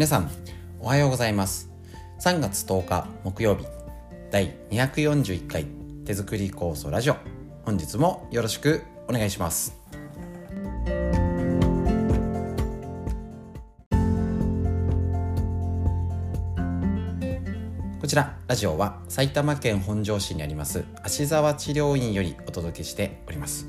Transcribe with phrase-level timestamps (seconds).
[0.00, 0.30] 皆さん
[0.80, 1.68] おはようございます。
[2.20, 3.66] 3月10日木曜日
[4.30, 5.66] 第241回
[6.06, 7.16] 手作り酵素ラジオ。
[7.66, 9.76] 本日もよろしくお願いします。
[18.00, 23.66] こちらラジオは埼玉県本庄市にあります芦沢治療院よりお届けしております。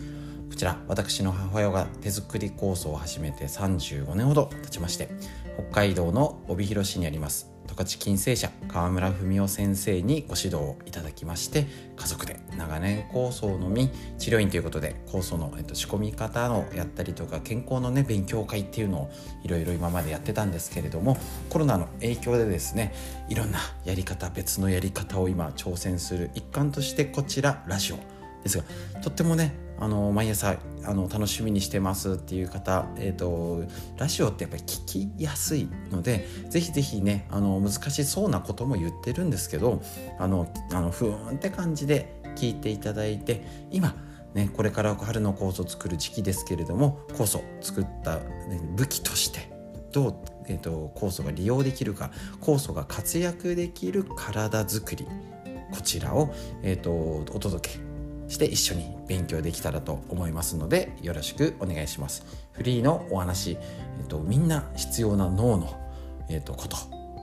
[0.52, 5.09] こちら私の母親が手作り酵素を始めて35年ほど経ちまして
[5.55, 7.52] 北海道の帯広市にあります。
[7.72, 19.12] 十勝金星社川村文夫先生にご指導をいただきまして家族で長年酵素を飲み治療院ということで酵素の、えっと、仕込み方のやったりとか健康のね勉強会っていうのを
[19.44, 21.18] いろいろ今までやってたんですけれども
[21.50, 22.94] コロナの影響でですね
[23.30, 27.98] いろんなやり方別のやり方を今挑戦する一環としてこちらラジオ
[28.44, 28.64] ですが
[29.02, 33.63] とってもねあの毎朝あの楽しみにしてますっていう方、えーと、
[33.98, 39.81] ラジオってやっぱり聞きやすいのでぜひぜひねあの難しそうなことも言ってるんですけど
[40.19, 43.95] あのあのふーんって感じで聞いていただいて今
[44.36, 49.52] ね、これから春の酵素を作る時期ですけれども酵素作った、ね、武器として
[49.91, 50.16] どう、
[50.47, 55.06] えーと、酵素が利用できるか酵素が活躍できる体づくり
[55.73, 57.91] こちらを、えーとお届け
[58.32, 62.26] して一緒に勉強できたらと思いますのでよろしくお願いします。
[62.54, 63.58] フリーのお話、
[64.00, 65.78] えっと、みんな必要な脳の、
[66.30, 66.78] えっと、こと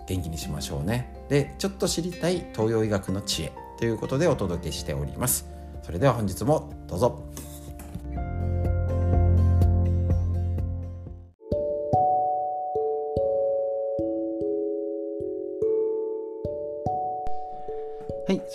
[0.06, 1.25] 元気にしましょうね。
[1.31, 5.48] でちょっと知りたい東洋医学の知恵ということでお届けしております。
[5.83, 7.47] それでは本日もどうぞ。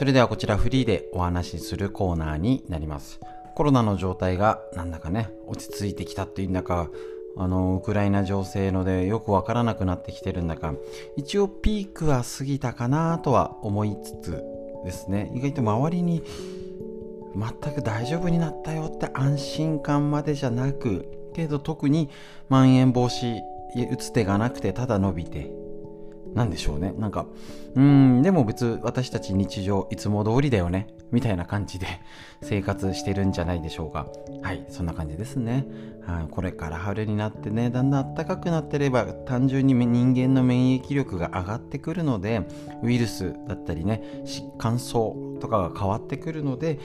[0.03, 3.21] それではこちらフリーでお話しするコーナーになります。
[3.55, 6.89] コロナの状態がなんだかね、落ち着いてきたっていうんだか、
[7.37, 10.73] あの、ウクライナ情勢のでよくわからなくなってきてるんだか、
[11.15, 14.43] 一応ピークは過ぎたかなとは思いつつ
[14.83, 16.21] ですね、意外と周りに
[17.33, 22.09] 全く大丈夫になったよって安心感までじゃなく、けど特に
[22.49, 23.39] まん延防止
[23.89, 25.62] 打つ手がなくてただ伸びて
[26.33, 26.93] なんでしょうね。
[26.97, 27.27] なんか、
[27.75, 30.87] うん、でも別私たち日常いつも通りだよね。
[31.11, 31.85] みたいな感じで
[32.41, 34.07] 生活してるんじゃないでしょうか。
[34.41, 35.65] はい、そんな感じですね。
[36.01, 42.41] はい、これから春になってね、だんだん暖かくなってれば単純に人間の免疫力が上がってくるので、
[42.81, 44.01] ウイルスだったりね、
[44.57, 46.79] 乾燥とかが変わってくるので、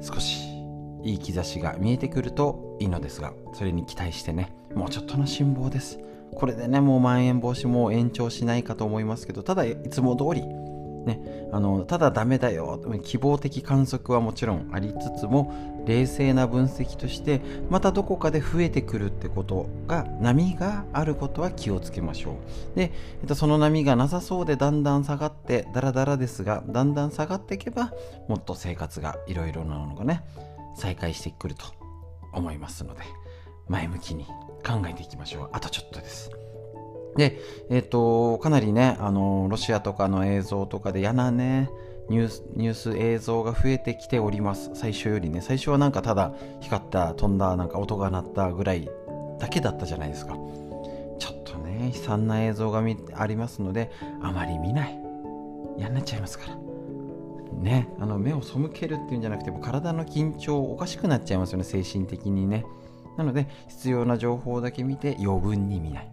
[0.00, 0.58] 少し
[1.02, 5.98] いい兆しが見えてくるといいのですが、それに期待してね、もうちょっとの辛抱です。
[6.34, 10.42] これでねもうまん延防止も延長しないかと思いますけどただいつも通り
[11.08, 17.40] ね、あのただダメだよ希望的観測はもちろんありつつも冷静な分析として
[17.70, 22.32] またどこかで増えてくるってことが波があることは気をつけましょ
[22.74, 22.76] う。
[22.76, 27.92] で、えっと、その波がなさそうでだんだん下がってダラダラですがだんだん下がっていけば
[28.28, 30.22] もっと生活がいろいろなものがね
[30.76, 31.64] 再開してくると
[32.34, 33.00] 思いますので
[33.68, 34.26] 前向きに
[34.64, 35.48] 考えていきましょう。
[35.52, 36.30] あとちょっとです。
[37.16, 41.68] で、えっ、ー、と、かなりね、あの、ロシアとかの映像とかで嫌なね、
[42.08, 44.70] ニュース、ニュース映像が増えてきております。
[44.74, 45.40] 最初よりね。
[45.40, 48.88] 最初はなんかただ光った、飛んだ、なんか音が鳴ったぐらい
[49.38, 50.34] だけだったじゃないですか。
[51.18, 52.82] ちょっとね、悲惨な映像が
[53.14, 53.90] ありますので、
[54.22, 54.98] あまり見ない。
[55.76, 56.56] 嫌になっちゃいますから。
[57.60, 62.64] ね、あの目を背けるっていうんじゃなくて、体の緊張おかしくなっちゃいますよね、精神的にね。
[63.18, 66.10] なので必要な情報だけ見て余分に見ない。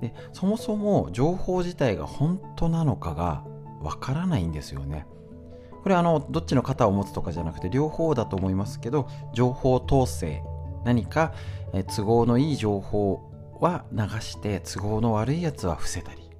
[0.00, 3.44] でそもそも情報自体が本当なのかが
[3.82, 5.06] わからないんですよね。
[5.82, 10.42] これあのどっちの肩を持つとかじゃなくて両方だと思いますけど情報統制
[10.84, 11.32] 何か
[11.94, 13.20] 都合のいい情報
[13.60, 16.30] は流して都合の悪いやつは伏せたり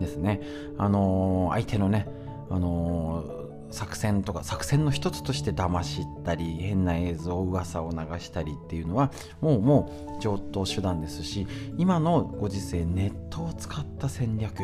[0.00, 0.40] ですね。
[0.78, 2.08] あのー、相手のね
[2.50, 3.37] あのー
[3.70, 14.62] 作戦とか作戦の一つとして騙したり変な映像噂を流したりっていうのはもうもう上等手段ですし今のご時世ネットを使った戦略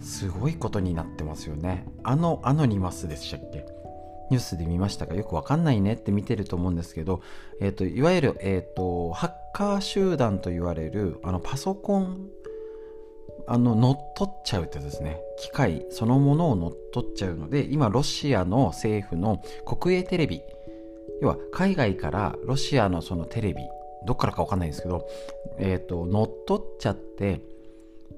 [0.00, 1.84] すごいことになってますよね。
[2.04, 3.66] あのアノニマスでしたっけ？
[4.30, 5.14] ニュースで見ましたか？
[5.14, 7.22] よくわかんないねって見てると思うんですけど、
[7.60, 12.28] えーと、いわゆる、えーとハッカー集団と言われるあのパソコン
[13.48, 15.20] あの乗っ取っちゃうってですね。
[15.38, 20.42] 機械そのものを乗っ取っちゃうので今ロシアの政府の国営テレビ
[21.20, 23.62] 要は海外からロシアのそのテレビ
[24.06, 25.08] どっからか分かんないですけど、
[25.58, 27.40] えーと、乗っ取っちゃって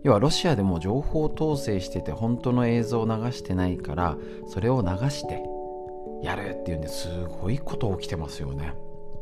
[0.02, 4.16] 要はロシアでも情報統制してて本当の映像を流してないから
[4.48, 5.42] それを流して
[6.22, 8.74] やるっていうんですごいこと起きてますよね。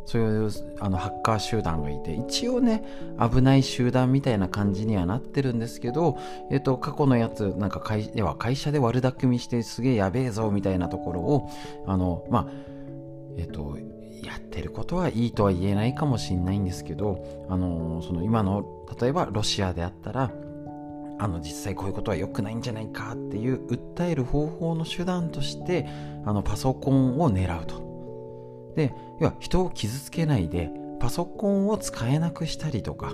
[0.09, 0.51] そういう
[0.81, 2.83] あのハッカー集団がいて一応ね
[3.21, 6.17] 危ない集団みたいな感じにはなってるんですけど、
[6.51, 11.51] えっと、過去のやつなんか会では会社で悪巧みしてすげえやべえぞみたいなところを
[11.87, 12.47] あのまあ
[13.37, 13.77] えっと
[14.23, 18.65] やってることはいいとは言えないかもしれないんですけどあのその今の
[18.99, 20.33] 例えばロシアであったら
[21.19, 25.87] あの実際こういうことは良くないんじゃないかっていう訴える方法の手段として
[26.25, 27.88] あのパソコンを狙うと。
[28.79, 30.71] で要は人を傷つけないで
[31.01, 33.13] パソコンを使えなくしたりとか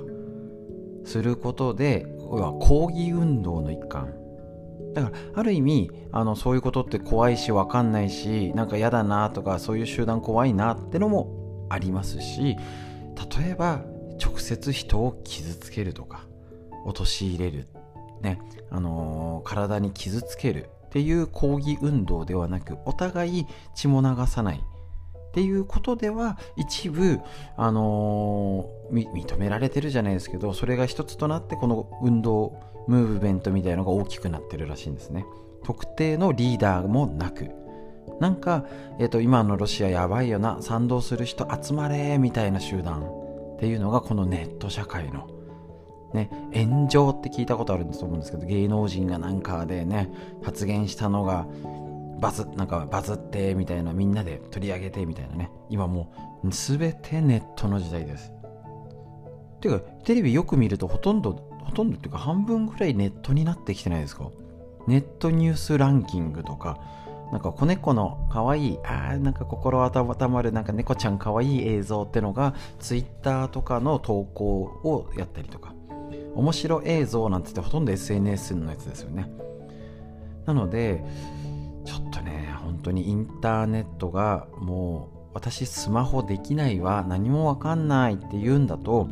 [1.06, 4.14] することで要は抗議運動の一環。
[4.92, 12.56] だからある意味あのそういうことって怖いし分かんないしなんか嫌だなとかそういう集団怖いなってのもありますし
[13.38, 13.82] 例えば
[14.22, 16.26] 直接人を傷つけるとか
[16.84, 17.66] 陥れる、
[18.20, 18.38] ね
[18.70, 24.62] あのー、体に傷つけるっていう抗議運動ではなくお互い血も流さない。
[25.34, 27.18] っていうことでは一部、
[27.56, 32.54] あのー、認められてるじゃないですけどそれが一つとなってこの運動
[32.86, 35.26] ムーブメントみたいのが大きくなってるらしいんですね。
[35.64, 37.50] 特定のリーダーもなく。
[38.20, 38.64] なんか、
[39.00, 45.28] えーと、今のロシアやばいよな賛同する人集まれみたいな集団っていうのがこのネット社会の
[46.12, 50.12] ね、炎上って聞いたことあると思うんですけど芸能人がなんかでね
[50.44, 51.48] 発言したのが
[52.20, 55.50] バズなんかバズってみたいなみんなで取り上げてみたいなね。
[55.70, 56.12] 今も
[56.44, 58.32] う全てネットの時代です。
[59.60, 61.32] ていうかテレビよく見るとほとんど
[61.64, 64.30] ほとんどっていうか半分ぐらいネットになってきてないですか？
[64.86, 66.78] ネットニュースランキングとか。
[67.32, 75.74] なんか子猫の可愛いあなんか心温まるなんか猫ちゃん可愛い映像ってのがツイッターとかの投稿をやったりとか。
[76.36, 79.28] 面白映像なんて言ってほとんど SNS のやつですよね。
[80.46, 81.02] なので
[81.84, 89.08] ちょっとね本当にインターネットがもう私スマホできないわ何もわかんないって言うんだと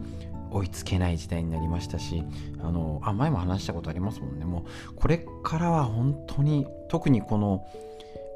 [0.51, 2.23] 追いつけない時代になりましたし
[2.61, 4.45] あのあ前も話したことありますもんね。
[4.45, 7.67] もうこれからは本当に特にこの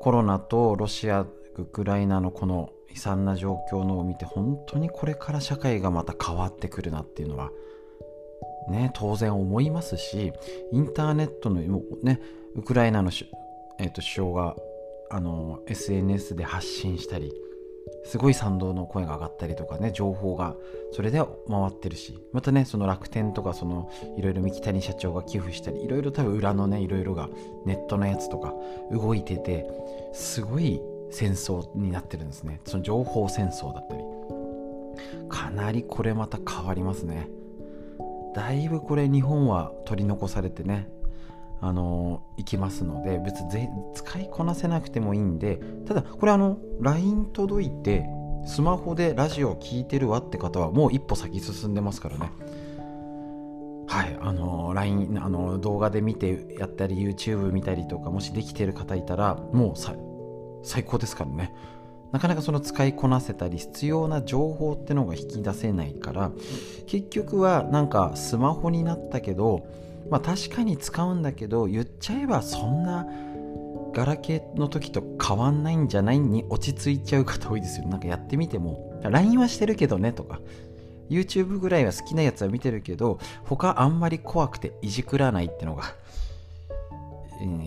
[0.00, 7.50] コロナとロシアウクライナのこの悲惨な状況のを見て本当にこれから社会がまた変わってくるなっていうのは
[8.70, 10.32] ね当然思いますし
[10.72, 11.60] インターネットの
[12.02, 12.20] ね
[12.54, 13.10] ウクライナの
[13.78, 14.56] えーと、首相が
[15.10, 17.32] あの SNS で発信したり
[18.04, 20.56] すごい賛同の声が上がったりとかね情報が
[20.92, 21.28] それで回
[21.68, 27.28] ってるしまたねその楽天とかそのいろいろ三木谷社長が寄付したりいろいろ多分裏のねいろいろが
[27.64, 28.54] ネットのやつとか
[28.90, 29.66] 動いてて
[30.12, 30.80] すごい
[31.10, 32.60] 戦争になってるんですね。
[32.64, 34.02] その情報戦争だったり。
[35.28, 37.28] かなりこれまた変わりますね。
[38.34, 40.88] だいぶこれ日本は取り残されてね
[41.66, 48.06] あのいきますので別に使いこなせなくてもいいんでただこれあの LINE 届いて
[48.46, 52.30] スマホでラジオを聴いてるわって方はもう一歩先進んでますからね。
[53.88, 61.52] はいあの LINE あの動画で見てやったり YouTube 見たりとかもしできてる方いたらもう最高ですからね。
[62.12, 66.30] なかなかその使いこなせたり必要な情報ってのが引き出せないから
[66.86, 69.66] 結局はなんかスマホになったけど
[70.10, 73.06] まあ確かに使うんだけど言っちゃえばそんな
[73.92, 77.88] ガラケーの時と変わんないんじゃないに落ち着いちゃう方多いですよ。
[77.88, 80.40] なんかやってみても LINE はしてるけどねとか
[81.08, 85.84] YouTube ぐらいは好きなやつは見てるけど他あんまり怖くていじくらないってのが、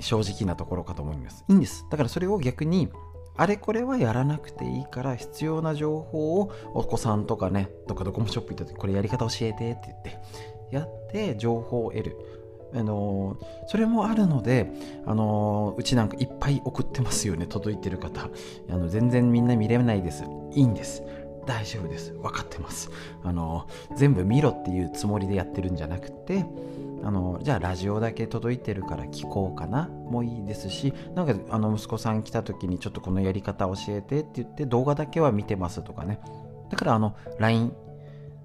[0.01, 1.45] 正直なところかと思います。
[1.47, 1.85] いいんです。
[1.89, 2.89] だからそれを逆に
[3.37, 10.19] あれこれはやらなくていいから必要な情報をお子さんとかねどっかドコモショップ行った時これやり方教えてって言って
[10.71, 12.17] やって情報を得る。
[12.73, 14.71] あのそれもあるので、
[15.05, 18.29] あのうちなんかいっぱい送ってますよね届いてる方。
[18.69, 20.23] あの全然みんな見れないです。
[20.53, 21.03] いいんです。
[21.45, 22.11] 大丈夫です。
[22.13, 22.91] 分かってます。
[23.23, 26.45] あの全部見ろっていうつもりでやってるんじゃなくて
[27.03, 29.87] あのじゃあラジオだけ届いてるから聞こうかな。
[29.87, 36.19] もいいですしなんかあの息子さん来た時にちょっとこのやり方教えてって言って動画だけは見てますとかね。
[36.69, 37.73] だからあの LINE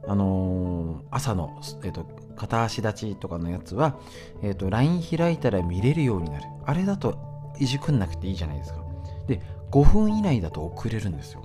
[0.06, 2.04] あのー、朝の、えーと、
[2.36, 3.98] 片足立ちとかのやつは、
[4.42, 6.44] えーと、LINE 開いたら見れるようになる。
[6.64, 7.18] あれだと
[7.58, 8.84] いじくんなくていいじゃないですか。
[9.26, 11.42] で5分以内だと遅れるんですよ。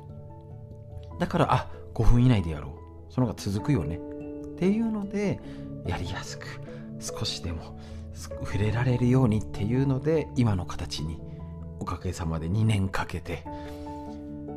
[1.20, 2.70] だからあ5分以内でやろ
[3.10, 3.14] う。
[3.14, 3.98] その方が続くよね。
[3.98, 4.00] っ
[4.58, 5.40] ていうので
[5.86, 6.46] やりやすく
[7.00, 7.80] 少しでも
[8.14, 11.20] 触れられるようにっていうので今の形に
[11.80, 13.46] おかげさまで2年かけて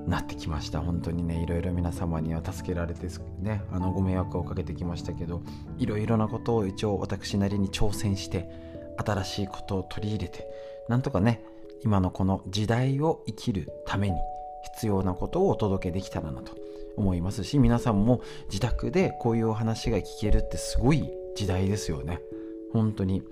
[0.07, 0.81] なってきました。
[0.81, 3.07] 本当にねいろいろ皆様には助けられて
[3.41, 5.43] ねあのご迷惑をかけてきましたけど
[5.79, 8.49] いろいろなことを一応私なりに挑戦して
[8.97, 10.47] 新しいことを取り入れて
[10.89, 11.43] なんとかね
[11.85, 14.17] 今のこの時代を生きるために
[14.75, 16.57] 必要なことをお届けできたらなと
[16.97, 22.21] 思いますし皆さんも自宅でこういうお話が聞けるってすごい時代ですよね。
[22.73, 23.23] 本当に。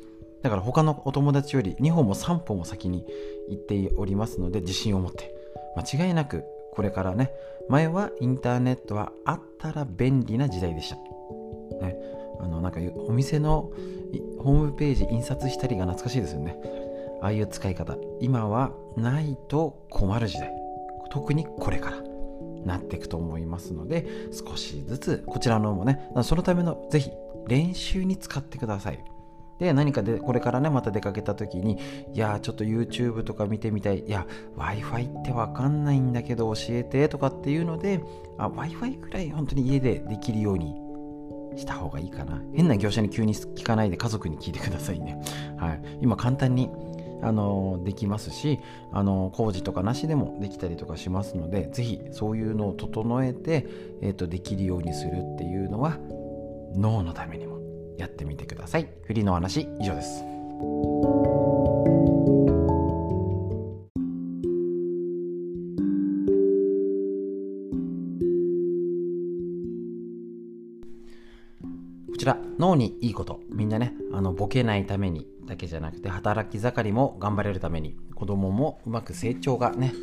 [0.42, 3.04] だから他のお友達より2歩も3歩も先に
[3.50, 5.34] 行っておりますので自信を持って
[5.76, 6.44] 間違いなく
[6.80, 7.30] これからね
[7.68, 11.94] 前はインターネットはあったら便利な時代でした、ね、
[12.40, 13.70] あのなんかお店の
[14.38, 16.56] ホームページ印刷したりが懐かしいですよね。
[17.20, 17.99] ああいう使い方。
[18.18, 20.50] 今はないと困る時代。
[21.10, 21.99] 特にこれから。
[22.64, 27.10] なっていくと思いますので少しずつこちらのもねそのためのぜひ
[27.46, 29.04] 練習に使ってください。
[29.60, 31.78] で何かでこれからねまた出かけた時に
[32.14, 34.00] いやちょっと YouTube とか見てみたい。
[34.00, 34.26] いや
[34.56, 38.00] w i f i ってわかんないんだけど教えてとかっていうので
[38.38, 40.74] w i f i くらい本当に家でできるように
[41.56, 42.42] した方がいいかな。
[42.54, 45.20] 変な業者に急に聞かないで家族に聞いてくださいね。
[45.58, 45.82] はい。
[46.00, 46.70] 今簡単に
[47.22, 48.60] あのできますし
[48.92, 53.66] あの工事とかなしでもできたりとかしますので是非そういうのを整えて、
[54.00, 55.98] えーと、できるようにするっていうのは
[56.74, 57.50] 脳のためにも
[58.00, 58.88] やってみてください。
[59.04, 60.25] フリーの話以上です。
[72.11, 79.95] こちら脳にいいことみんなねあのボケないためにだけじゃなくて働き盛りも頑張れるために子供もうまく成長がね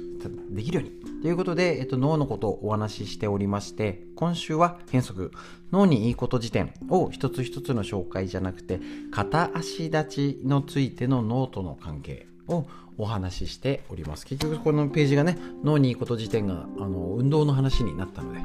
[0.49, 5.33] できるようにということで、えっと、脳のことをお話ししておりまして今週は変則。
[5.73, 8.79] 脳にいいこと辞典を一つ一つの紹介じゃなくて
[9.11, 12.65] 片足立ちのついての脳との関係を
[12.97, 14.25] お話ししております。
[14.25, 18.39] 結局このページがね脳にいいこと辞典があの運動の話になったので。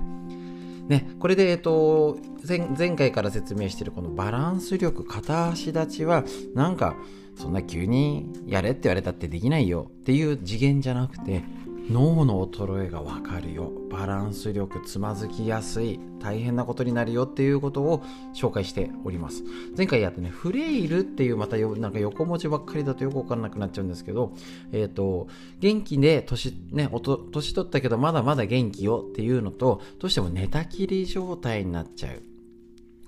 [0.89, 6.25] ね、これで、えっと前、前回から説明しているこのバランス力、片足立ちは、
[6.57, 6.97] なんか、
[7.37, 11.45] そんな急にやれって言われたってできないよっていう次元じゃなくて、
[11.91, 13.73] 脳の衰えがわかるよ。
[13.91, 15.99] バランス力つまずきやすい。
[16.21, 19.43] 大変なことになるよっていうことを紹介しております。
[19.77, 24.33] 前回やってねフレイルっていうまたなんか横文字ばっかりだとよくわかんなくなっちゃうんですけど
[24.73, 25.27] えっ、ー、と
[25.59, 32.23] 元気で年ね年取ったけどまだまだ元気よっていうのとどうしても寝たきり状態になっちゃう。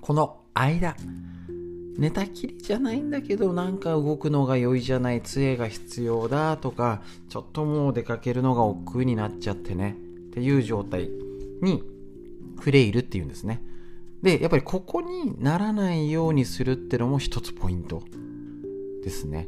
[0.01, 0.95] この間
[1.97, 9.97] 寝たきりじゃないんだけどなんか動くのが良いじゃない杖が必要だとかちょっともう出かけるのが億劫になっちゃってね。
[10.35, 11.09] っていう状態
[11.61, 11.81] に
[12.59, 13.61] フレイルっていうんですね。
[14.21, 18.03] でやっぱりここにならないようにするってのも一つポイント
[19.03, 19.47] ですね。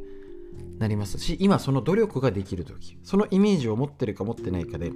[0.79, 4.91] なりますし今その努力ができる時そのイメージを持ってるか持ってないかで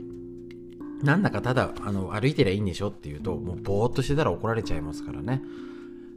[1.01, 5.41] なんだかただあの歩いてりゃいいんでしょっていうともうぼーっとしてたら怒られちゃいますからね。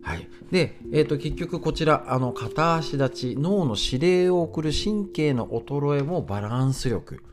[0.05, 7.25] はい、で、えーと、結局こちらあの片足立ち脳の指令を送る神経の衰えもバランス力。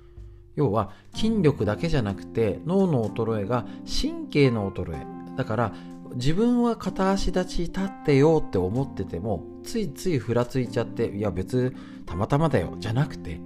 [0.55, 5.05] 要は筋力だけじゃなくて脳の衰えが神経の衰え。
[5.35, 5.73] だから
[6.15, 11.73] 自分は片足立ち立ってよって思っててもついついふらついちゃっていや別
[12.05, 13.39] たまたまだよじゃなくて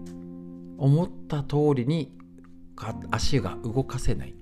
[0.77, 2.11] 思った通りに
[3.11, 4.35] 足が動かせない。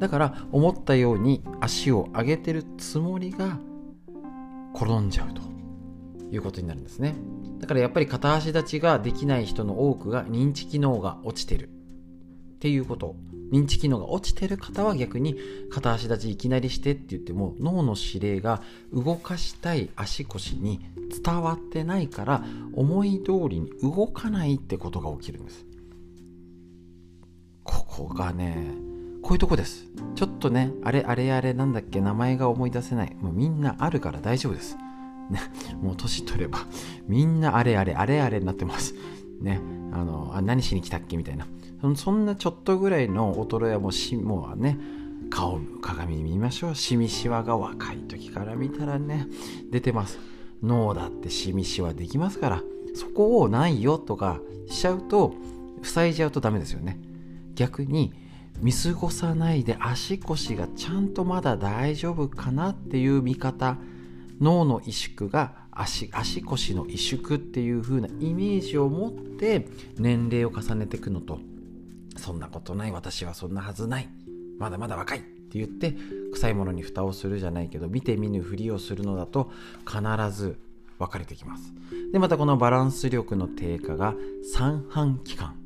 [0.00, 3.58] だから思ったように足を上げてるつもりが
[4.74, 5.54] 転んじゃうと。
[6.34, 7.14] いうことになるんですね。
[7.60, 11.68] だからやっぱり片足立ちができない人の多くが認知機能が落ちてる。
[11.68, 13.16] っていうこと。
[13.52, 15.36] 認知機能が落ちてる方は逆に
[15.70, 18.62] 片足立ちいきなりしてって言っても脳の指令が
[18.92, 20.80] 動かしたい足腰に
[21.22, 25.64] 伝わってないから思い通りに動かないってことが起きるんです。
[27.62, 28.72] ここがね
[29.24, 29.86] こういうとこです。
[30.16, 33.16] ちょっとね、あれあれあれなんだっけ、名前が思い出せない。
[33.18, 34.76] もうみんなあるから大丈夫です。
[35.30, 35.40] ね、
[35.80, 36.58] もう年取れば、
[37.08, 38.94] みんなあれあれあれあれになってます。
[39.40, 39.62] ね、
[39.92, 41.16] あの、あ何しに来たっけ？
[41.16, 41.46] みたいな。
[41.96, 44.78] そんなちょっとぐらいの衰えはもうし、もうね、
[45.30, 46.74] 顔、鏡見ましょう。
[46.74, 49.26] シミシワが若い時から見たらね、
[49.70, 50.18] 出てます。
[50.62, 52.62] 脳だってシミシワできますから、
[52.94, 54.38] そこをないよとか
[54.68, 55.32] しちゃうと、
[55.82, 57.00] 塞いじゃうとダメですよね。
[57.54, 58.12] 逆に、
[58.60, 63.76] 見過ごさないで足腰がちゃんとまだ大丈夫かなっていう見方
[64.40, 69.66] 脳の萎縮が足足腰の萎縮っていう風なイメージを持って
[69.98, 71.38] 年齢を重ねていくのと。
[72.16, 74.08] そんなことない私はそんなはずない。
[74.58, 75.96] まだまだ若いって言って
[76.32, 79.50] 臭いものに蓋をするじゃないけど見て見ぬふりをするのだと
[79.84, 80.56] 必ず
[81.00, 81.72] 分かれてきます。
[82.12, 84.14] でまたこのバランス力の低下が
[84.54, 85.56] 三半規管。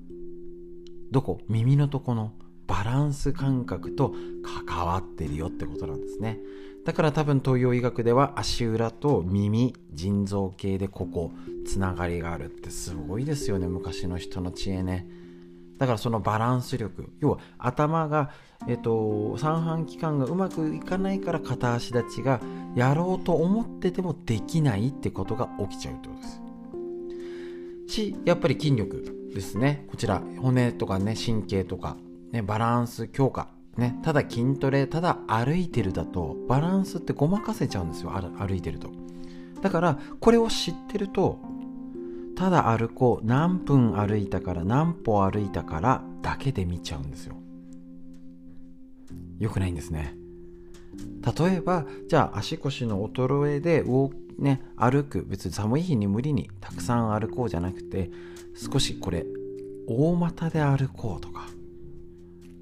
[1.11, 1.40] どこ？
[1.49, 2.33] 耳のとこの
[2.68, 4.14] バランス感覚と
[4.66, 6.38] 関わってるよってことなんですね。
[6.84, 11.32] だから多分東洋医学では足裏と耳腎臓系でここ
[11.66, 13.66] つながりがあるってすごいですよね。
[13.66, 15.06] 昔の人の知恵ね。
[15.78, 17.10] だからそのバランス力。
[17.20, 18.30] 要は頭が、
[18.66, 22.40] えっと、三半規管がうまくいかないから片足立ちが
[22.75, 27.94] やろうと思っててもできないってことが起きちゃうってことです。
[27.94, 29.87] しやっぱり筋力ですね。
[29.88, 31.96] こちら骨とかね神経とか、
[32.32, 33.49] ね、バランス強化。
[33.76, 38.11] ね、ただ筋トレただ歩いてるだとバランスってごまかせちゃうんですよ。
[38.11, 38.90] 歩いてると。
[39.62, 41.38] だからこれを知ってると
[42.35, 47.37] ただ歩こう何分歩いたから何歩歩いたからだけで見ちゃうんですよ。
[49.38, 50.16] よくないんですね。
[51.38, 53.85] 例えばじゃあ足腰の衰えで
[54.38, 55.23] ね、歩く。
[55.23, 58.11] 別に寒い日に無理にたくさん歩こうじゃなくて
[58.56, 59.25] 少しこれ
[59.87, 61.47] 大股で歩こうとか。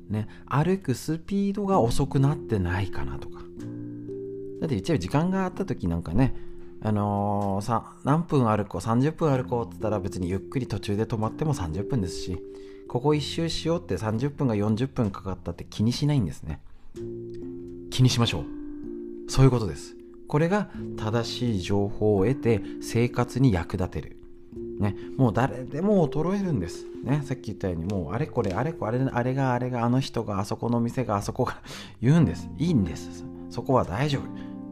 [0.09, 3.41] ね、歩くスピードが遅くなってないかなとか。
[4.61, 6.35] だって言っちゃえば時間があった時なんかね、
[6.83, 12.39] あのー、さ何分歩こう30分歩こうって言ったら別にゆっくり途中で止まっても30分ですし
[12.89, 16.61] ここ一周しようって30分が40分かかったって気にしないんですね。
[17.91, 19.31] 気にしましょう。
[19.31, 19.97] そういうことです。
[20.29, 24.16] これが正しい情報を得て生活に役立てる。
[24.79, 26.87] ね、もう誰でも衰えるんです。
[27.03, 31.61] ね、さっき言ったように、もうあれこれ、あれこれ、あれがあれが、あの人が、あそこの店が、あそこが
[32.03, 32.49] 言うんです。
[32.59, 33.25] いいんです。
[33.51, 34.23] そこは大丈夫。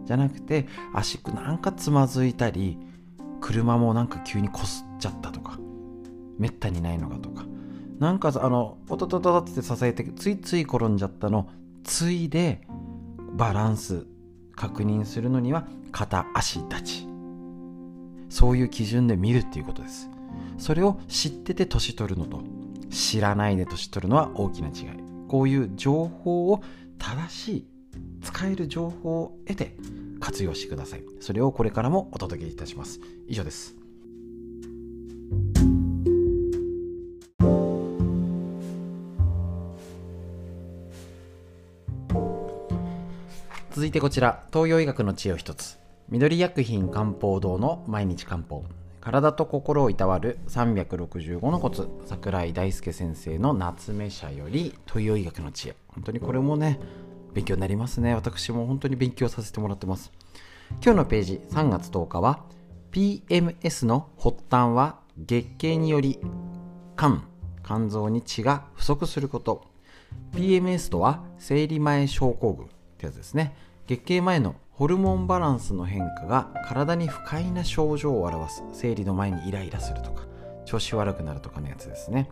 [0.05, 2.79] じゃなくて、足なんかつまずいたり、
[3.41, 5.59] 車もなんか急にこすっちゃったとか、
[6.39, 7.45] めったにないのかとか、
[7.99, 11.49] なんかあの、おとととって支えて、ついつい転んじゃったの、
[11.85, 12.67] ついで
[13.37, 14.07] バランス
[14.55, 17.14] 確認するのには、片足立ち。
[18.35, 20.11] そういう基準で見るっていうことです。
[20.59, 22.43] それを知ってて年取るのと
[22.91, 24.99] 知らないで年取るのは大きな違い。
[25.29, 26.61] こういう情報を
[26.99, 27.67] 正しい
[28.23, 29.77] 使える情報を得て
[30.19, 31.05] 活用してください。
[31.21, 32.99] それをこれからもお届けいたします。
[33.29, 33.77] 以上です。
[43.71, 44.45] 続いてこちら。
[44.53, 45.84] 東洋医学の知恵を一つ。
[46.11, 48.63] 緑薬品漢方堂の毎日漢方。
[49.01, 51.89] 体と心をいたわる365のコツ。
[52.05, 55.77] 桜井大輔先生の夏目社より東洋医学の知恵。
[55.89, 56.79] 本当にこれもね
[57.33, 58.15] 勉強になりますね。
[58.15, 60.13] 私も本当に勉強させてもらってます。
[60.83, 62.45] 今日のページ3月10日は
[62.93, 66.19] PMS の発端は月経により
[66.99, 67.23] 肝。
[67.65, 69.65] 肝臓に血が不足すること。
[70.33, 73.57] PMS とは生理前症候群ってやつですね。
[73.87, 80.25] 月経前のホルモンバランスの変化が体に不快な症状を表す生理の前にイライラするとか
[80.65, 82.29] 調子悪くなるとかのやつですね。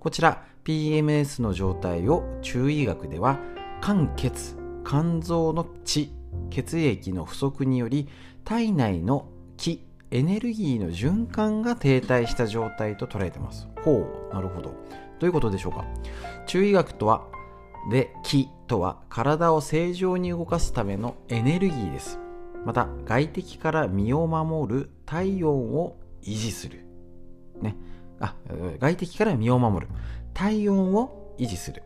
[0.00, 3.38] こちら PMS の状態を中医学では
[3.82, 6.10] 肝血肝臓の血
[6.48, 8.08] 血液の不足により
[8.44, 9.28] 体内の
[9.58, 13.68] 気エネルギーの循環が停滞した状態と捉えてます。
[13.82, 14.70] ほうなるほど。
[14.70, 14.74] ど
[15.22, 15.84] ういうことでしょうか。
[16.46, 17.22] 中医学とは
[17.90, 22.18] で気とは体を正常に動かすためのエネルギーです。
[22.64, 26.84] また外敵から身を守る体温を維持する。
[27.60, 27.76] ね。
[28.20, 28.36] あ
[28.78, 29.92] 外敵から身を守る。
[30.32, 31.82] 体温を維持する。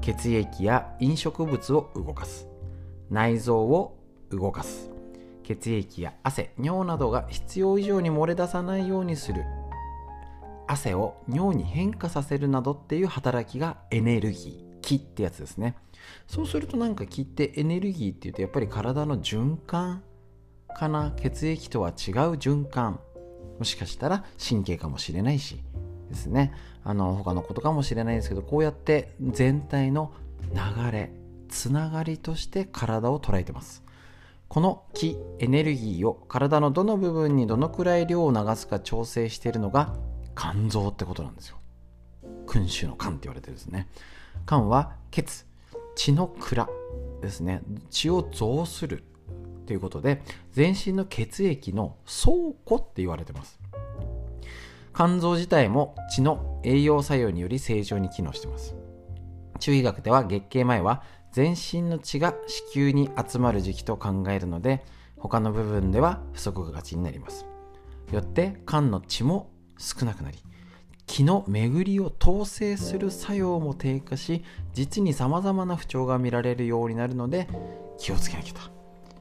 [0.00, 2.48] 血液や飲食物を動かす。
[3.10, 3.98] 内臓を
[4.30, 4.90] 動かす。
[5.42, 9.44] 血液や汗尿などが必要以上に漏れ出さないようにする。
[10.66, 14.73] 汗を尿に変化させるなどっていう働きがエネルギー。
[14.84, 15.76] 気ってやつですね。
[16.26, 20.02] そうするとなんか気ってエネルギーっていうとやっぱり体の循環
[20.76, 21.12] かな？
[21.16, 21.94] 血液とは違う
[22.34, 23.00] 循環。
[23.58, 25.62] もしかしたら神経かもしれないし
[26.10, 26.52] ですね。
[26.84, 30.12] あの他のことかもしれないですけどこうやって全体の
[30.52, 31.10] 流れ
[31.48, 33.82] つながりとして体を捉えてます。
[34.48, 39.94] この気エネルギーを体のどの部分にどのくらい量を流すか調整しているのが
[40.36, 41.56] 肝臓ってことなんですよ。
[42.46, 43.88] 君主の肝って言われてるんですね。
[44.46, 45.46] 肝は血。
[45.96, 46.68] 血の蔵
[47.20, 47.62] ですね。
[47.90, 49.04] 血を増する
[49.66, 53.58] ということで全身の血液の倉庫って言われてます。
[54.94, 58.76] 肝臓自体も血の栄養作用により正常に機能してます。
[59.58, 64.84] 中医学では月経前は全身の血が子宮に集まる時期と考えるので
[65.16, 67.46] 他の部分では不足がちになります。
[68.12, 70.38] よって肝の血も少なくなり
[71.06, 77.48] 気の巡りを統制する作用も低下し実にさまざまな不調が見られるようになるので
[77.98, 78.60] 気をつけなきゃと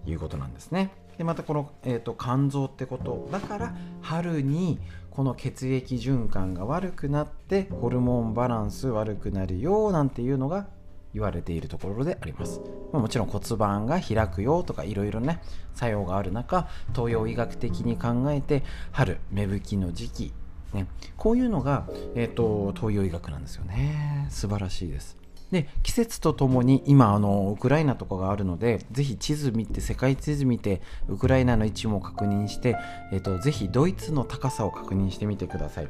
[0.10, 0.92] いうことなんですね。
[1.18, 4.80] でまたこの、えーと、肝臓ってことだから春に
[5.12, 10.68] この血液循環が悪くなってホルモンバランス悪くなるよなんていうのが
[11.14, 12.60] 言われているところであります、
[12.92, 15.40] もちろん骨盤が開くよとかいろいろね
[15.76, 20.34] 作用がある中東洋医学的に考えて春芽吹きの時期
[20.74, 24.28] ね、こういうのが、えーと、東洋医学なんですよね。
[24.30, 25.24] 素晴らしいです。
[25.54, 32.76] で季節とともに今あのウクライナとかがあるのでぜひ地図見て世界地図見てウクライナの位置も確認して、
[33.12, 35.88] えーと、ぜひドイツの高さを確認してみてください。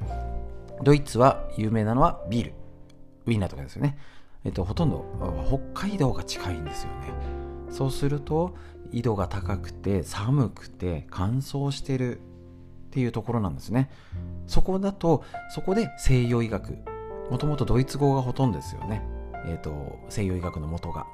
[0.83, 2.53] ドイツは有名なのはビール。
[3.25, 3.97] ウインナーとかですよね。
[4.43, 5.05] えっ、ー、とほとんど
[5.73, 7.13] 北海道が近いんですよね。
[7.69, 8.55] そうすると
[8.91, 12.19] 緯度が高くて寒くて乾燥してる
[12.93, 13.89] っていうところなんですね。
[14.45, 16.77] そこだとそこで西洋医学
[17.31, 19.01] もともとドイツ語がほとんどですよね。
[19.47, 21.07] えっ、ー、と西洋医学の元が。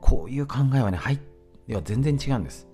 [0.00, 1.18] こういう考えはねはい
[1.66, 2.66] では全然違うんです。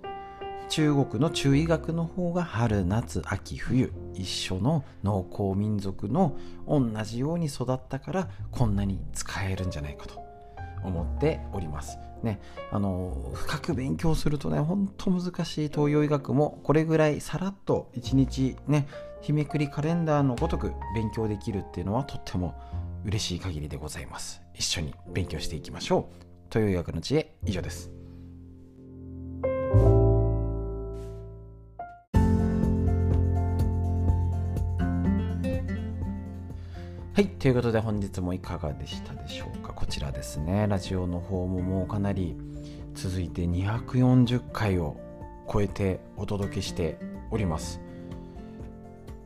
[0.69, 10.23] 中国の中医学の方が春夏秋冬一緒の農耕民族の同じように育ったからこんなに使えるんじゃないかと
[10.83, 11.97] 思っております。
[12.23, 12.39] ね、
[12.71, 18.87] あの深く勉強するとねほんと難しい東洋医学もこれぐらいさらっと一日ね
[19.21, 22.55] 日めくりカレンダーのごとく勉強できるっていうのはとっても
[23.05, 24.41] 嬉しい限りでございます。
[24.53, 26.25] 一緒に勉強していきましょう。
[26.49, 28.04] 東洋医学の知恵以上です。
[37.15, 37.27] はい。
[37.27, 39.71] ということで本日もいかがでしたでしょうか。
[39.71, 40.67] こちらですね。
[40.67, 42.35] ラジオの方ももうかなり
[42.93, 44.97] 続いて240回を
[45.49, 46.99] 超えてお届けして
[47.31, 47.79] おります。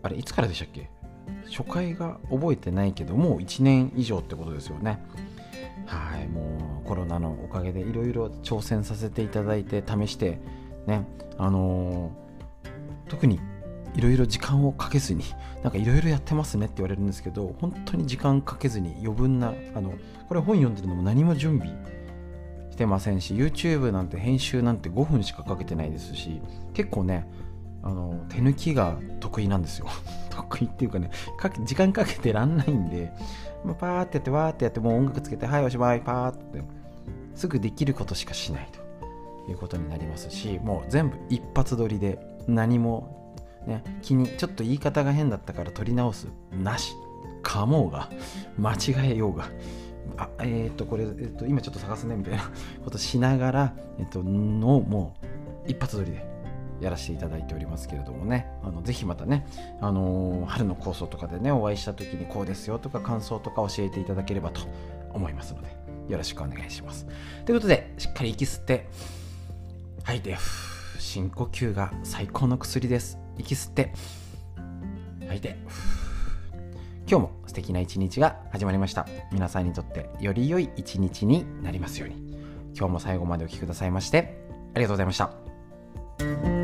[0.04, 0.88] あれ、いつからでしたっけ？
[1.49, 5.04] 初回が覚えてないけど、もう1年以上ってことですよね。
[5.88, 6.28] はい。
[6.28, 10.39] もうコロナのおかげでいろいろ挑戦させていただいて、試して、
[10.86, 11.08] ね、
[11.39, 13.39] あのー、特に
[13.95, 15.23] いろいろ時間をかけずに
[15.63, 19.93] なんかいろいろやってますねって言われるんですけど本当に時間かけずに余分なあの
[20.28, 21.73] これ本読んでるのも何も準備
[22.71, 26.41] してませんし YouTube なんて編集なんて5分しかかけてないですし
[26.73, 27.28] 結構ね
[27.82, 29.88] あの手抜きが得意なんですよ。
[30.30, 33.12] 得意っていうかねか時間かけてらんないんで、
[33.63, 36.62] まあ、パーってやってわーってやってもう音楽つけてはいおしまいパーって
[37.36, 43.18] すぐできることしかしないということになりますしもう全部一発撮りで何も
[43.69, 46.93] ね、気にちょっと言い方が変だったから取り直すなし
[47.43, 48.10] かもうが
[48.58, 49.49] 間違えようが。
[50.17, 52.51] あえっ、ー、とこれ、えー、と今ちょっと探すねみたいな
[52.84, 55.15] ことしながら、えっ、ー、とのも
[55.67, 56.27] う一発撮りで
[56.82, 58.47] やらせていただいておりますけれどもね。
[58.63, 59.45] あのぜひまたね、
[59.79, 64.62] あのー、春の構想とかでねお会いした時にこうですよとか感想とか教えていただければと
[65.13, 65.67] 思いますので
[66.08, 67.05] よろしくお願いします。
[67.45, 68.89] ということでしっかり息吸って
[70.03, 70.38] 吐いて
[70.97, 73.29] 深呼吸が最高の薬です。
[73.39, 73.91] 息吸って。
[75.28, 75.56] 吐いて。
[77.10, 79.08] 今日も素敵な一日が始まりました。
[79.32, 82.30] 皆さんにとってより良い一日になりますように。
[82.78, 86.59] 今日も最後までお聴きくださいましてありがとうございました。